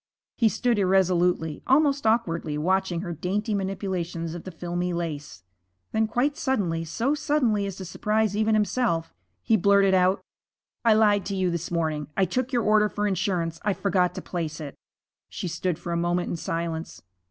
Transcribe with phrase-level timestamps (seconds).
[0.35, 5.43] He stood irresolutely, almost awkwardly, watching her dainty manipulations of the filmy lace.
[5.91, 10.23] Then quite suddenly, so suddenly as to surprise even himself, he blurted out,
[10.83, 12.07] 'I lied to you this morning.
[12.17, 13.59] I took your order for insurance.
[13.63, 14.73] I forgot to place it.'
[15.29, 17.03] She stood for a moment in silence.